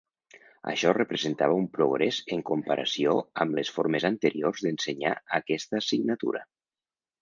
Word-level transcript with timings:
Això 0.69 0.93
representava 0.97 1.57
un 1.65 1.67
progrés 1.75 2.17
en 2.39 2.43
comparació 2.51 3.15
amb 3.45 3.61
les 3.61 3.73
formes 3.79 4.11
anteriors 4.13 4.67
d’ensenyar 4.67 5.17
aquesta 5.43 5.85
assignatura. 5.87 6.49